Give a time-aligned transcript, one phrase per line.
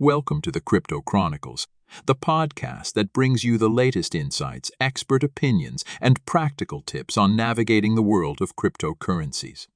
[0.00, 1.68] Welcome to the Crypto Chronicles,
[2.06, 7.94] the podcast that brings you the latest insights, expert opinions, and practical tips on navigating
[7.94, 9.68] the world of cryptocurrencies.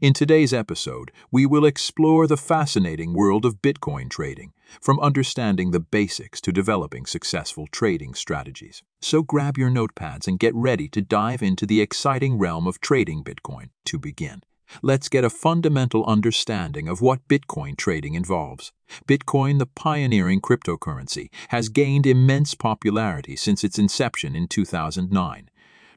[0.00, 5.80] In today's episode, we will explore the fascinating world of Bitcoin trading, from understanding the
[5.80, 8.84] basics to developing successful trading strategies.
[9.00, 13.24] So grab your notepads and get ready to dive into the exciting realm of trading
[13.24, 13.70] Bitcoin.
[13.86, 14.42] To begin,
[14.82, 18.72] let's get a fundamental understanding of what Bitcoin trading involves.
[19.06, 25.50] Bitcoin, the pioneering cryptocurrency, has gained immense popularity since its inception in 2009.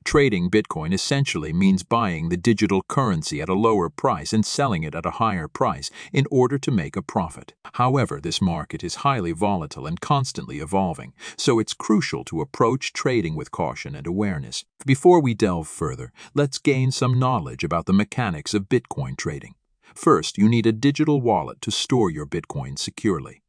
[0.10, 4.96] Trading Bitcoin essentially means buying the digital currency at a lower price and selling it
[4.96, 7.54] at a higher price in order to make a profit.
[7.76, 13.36] However, this market is highly volatile and constantly evolving, so it's crucial to approach trading
[13.36, 14.66] with caution and awareness.
[14.84, 19.54] Before we delve further, let's gain some knowledge about the mechanics of Bitcoin trading.
[19.94, 23.44] First, you need a digital wallet to store your Bitcoin securely.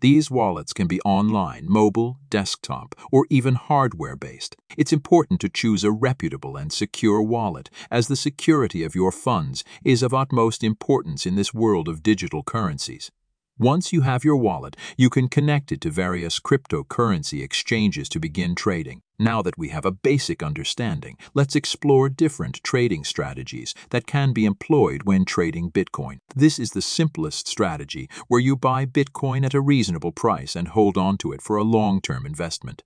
[0.00, 4.56] These wallets can be online, mobile, desktop, or even hardware based.
[4.76, 9.64] It's important to choose a reputable and secure wallet, as the security of your funds
[9.84, 13.10] is of utmost importance in this world of digital currencies.
[13.58, 18.54] Once you have your wallet, you can connect it to various cryptocurrency exchanges to begin
[18.54, 19.00] trading.
[19.18, 24.44] Now that we have a basic understanding, let's explore different trading strategies that can be
[24.44, 26.18] employed when trading Bitcoin.
[26.34, 30.98] This is the simplest strategy where you buy Bitcoin at a reasonable price and hold
[30.98, 32.82] on to it for a long-term investment.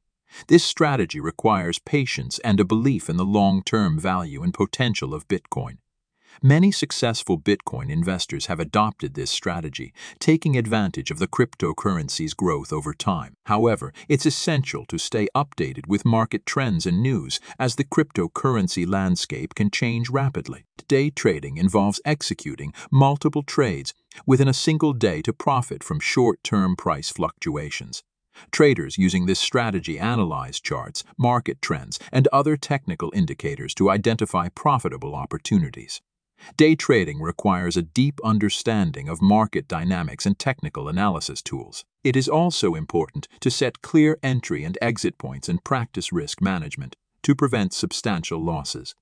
[0.46, 5.78] This strategy requires patience and a belief in the long-term value and potential of Bitcoin.
[6.42, 12.94] Many successful Bitcoin investors have adopted this strategy, taking advantage of the cryptocurrency's growth over
[12.94, 13.34] time.
[13.44, 19.54] However, it's essential to stay updated with market trends and news, as the cryptocurrency landscape
[19.54, 20.64] can change rapidly.
[20.88, 23.92] Day trading involves executing multiple trades
[24.24, 28.02] within a single day to profit from short-term price fluctuations.
[28.50, 35.14] Traders using this strategy analyze charts, market trends, and other technical indicators to identify profitable
[35.14, 36.00] opportunities.
[36.56, 41.84] Day trading requires a deep understanding of market dynamics and technical analysis tools.
[42.02, 46.96] It is also important to set clear entry and exit points and practice risk management
[47.22, 48.94] to prevent substantial losses.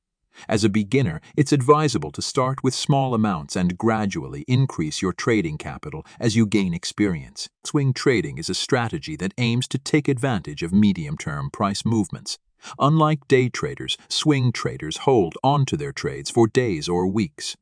[0.48, 5.58] As a beginner, it's advisable to start with small amounts and gradually increase your trading
[5.58, 7.48] capital as you gain experience.
[7.64, 12.38] Swing trading is a strategy that aims to take advantage of medium-term price movements.
[12.78, 17.56] Unlike day traders, swing traders hold onto their trades for days or weeks.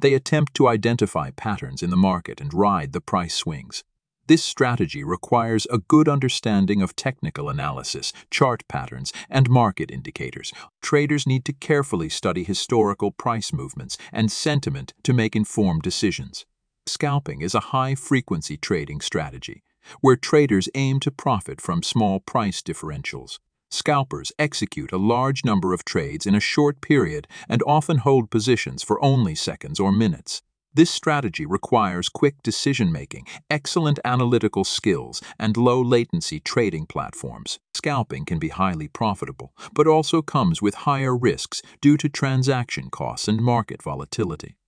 [0.00, 3.84] They attempt to identify patterns in the market and ride the price swings.
[4.28, 10.52] This strategy requires a good understanding of technical analysis, chart patterns, and market indicators.
[10.80, 16.46] Traders need to carefully study historical price movements and sentiment to make informed decisions.
[16.86, 19.64] Scalping is a high-frequency trading strategy,
[20.00, 23.38] where traders aim to profit from small price differentials.
[23.72, 28.82] Scalpers execute a large number of trades in a short period and often hold positions
[28.82, 30.42] for only seconds or minutes.
[30.74, 37.60] This strategy requires quick decision-making, excellent analytical skills, and low-latency trading platforms.
[37.72, 43.26] Scalping can be highly profitable, but also comes with higher risks due to transaction costs
[43.26, 44.58] and market volatility.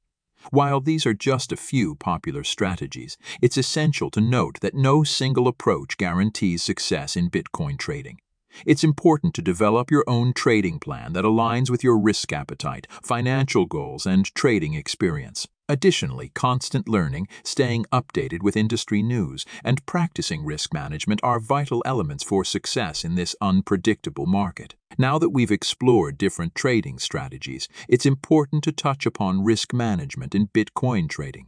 [0.51, 5.47] While these are just a few popular strategies, it's essential to note that no single
[5.47, 8.19] approach guarantees success in Bitcoin trading.
[8.67, 13.67] It's important to develop your own trading plan that aligns with your risk appetite, financial
[13.67, 15.47] goals, and trading experience.
[15.67, 22.23] Additionally, constant learning, staying updated with industry news, and practicing risk management are vital elements
[22.23, 24.75] for success in this unpredictable market.
[24.99, 30.49] Now that we've explored different trading strategies, it's important to touch upon risk management in
[30.49, 31.47] Bitcoin trading.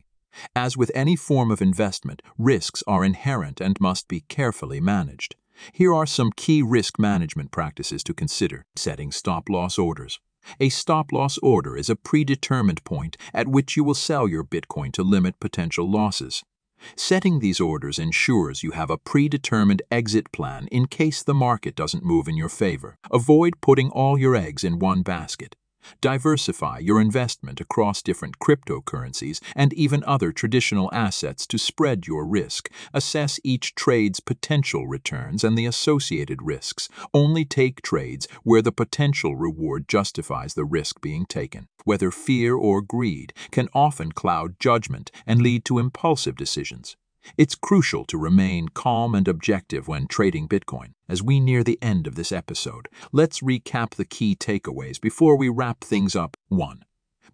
[0.55, 5.37] As with any form of investment, risks are inherent and must be carefully managed.
[5.73, 8.65] Here are some key risk management practices to consider.
[8.77, 10.21] Setting stop-loss orders.
[10.61, 15.03] A stop-loss order is a predetermined point at which you will sell your Bitcoin to
[15.03, 16.45] limit potential losses.
[16.95, 22.05] Setting these orders ensures you have a predetermined exit plan in case the market doesn't
[22.05, 22.97] move in your favor.
[23.11, 25.57] Avoid putting all your eggs in one basket.
[26.01, 32.71] Diversify your investment across different cryptocurrencies and even other traditional assets to spread your risk.
[32.93, 36.89] Assess each trade's potential returns and the associated risks.
[37.15, 41.69] Only take trades where the potential reward justifies the risk being taken.
[41.85, 46.97] Whether fear or greed can often cloud judgment and lead to impulsive decisions.
[47.37, 50.93] It's crucial to remain calm and objective when trading Bitcoin.
[51.09, 55.49] As we near the end of this episode, let's recap the key takeaways before we
[55.49, 56.37] wrap things up.
[56.49, 56.85] 1.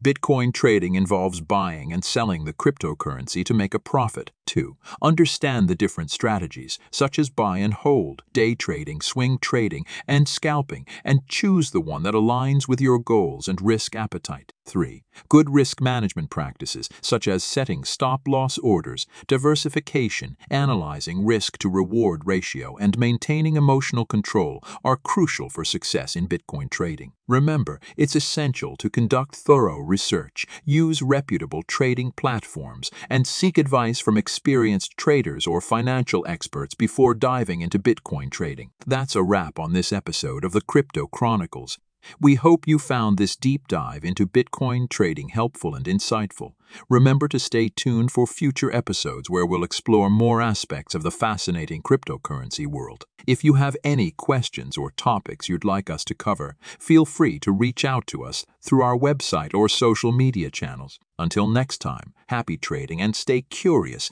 [0.02, 4.32] Bitcoin trading involves buying and selling the cryptocurrency to make a profit.
[4.46, 4.76] 2.
[5.00, 10.86] Understand the different strategies, such as buy and hold, day trading, swing trading, and scalping,
[11.04, 14.52] and choose the one that aligns with your goals and risk appetite.
[14.64, 15.02] 3.
[15.28, 22.22] Good risk management practices, such as setting stop loss orders, diversification, analyzing risk to reward
[22.24, 27.12] ratio, and maintaining emotional control, are crucial for success in Bitcoin trading.
[27.26, 34.16] Remember, it's essential to conduct thorough research, use reputable trading platforms, and seek advice from
[34.32, 38.70] experienced traders or financial experts before diving into Bitcoin trading.
[38.87, 41.79] That's a wrap on this episode of the Crypto Chronicles.
[42.20, 46.54] We hope you found this deep dive into Bitcoin trading helpful and insightful.
[46.88, 51.82] Remember to stay tuned for future episodes where we'll explore more aspects of the fascinating
[51.82, 53.04] cryptocurrency world.
[53.26, 57.52] If you have any questions or topics you'd like us to cover, feel free to
[57.52, 60.98] reach out to us through our website or social media channels.
[61.19, 64.10] Until next time, happy trading and stay curious